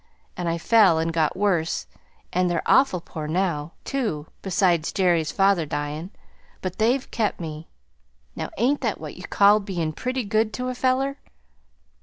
And 0.35 0.49
I 0.49 0.57
fell 0.57 0.97
and 0.97 1.13
got 1.13 1.37
worse, 1.37 1.85
and 2.33 2.49
they're 2.49 2.63
awful 2.65 3.01
poor 3.01 3.27
now, 3.27 3.73
too, 3.85 4.25
besides 4.41 4.91
Jerry's 4.91 5.31
father 5.31 5.63
dyin'. 5.63 6.09
But 6.63 6.79
they've 6.79 7.11
kept 7.11 7.39
me. 7.39 7.67
Now 8.35 8.49
ain't 8.57 8.81
that 8.81 8.99
what 8.99 9.15
you 9.15 9.21
call 9.25 9.59
bein' 9.59 9.93
pretty 9.93 10.23
good 10.23 10.53
to 10.53 10.69
a 10.69 10.73
feller?" 10.73 11.17